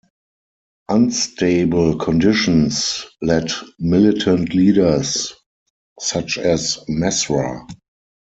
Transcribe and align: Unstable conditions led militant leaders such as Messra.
Unstable 0.89 1.95
conditions 1.99 3.05
led 3.21 3.51
militant 3.77 4.55
leaders 4.55 5.31
such 5.99 6.39
as 6.39 6.79
Messra. 6.89 7.67